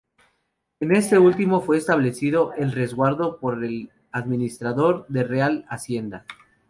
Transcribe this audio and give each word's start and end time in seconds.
En 0.79 0.95
este 0.95 1.19
último, 1.19 1.61
fue 1.61 1.77
establecido 1.77 2.55
un 2.57 2.71
resguardo 2.71 3.37
por 3.37 3.63
el 3.63 3.91
administrador 4.11 5.05
de 5.09 5.23
Real 5.23 5.63
Hacienda. 5.69 6.25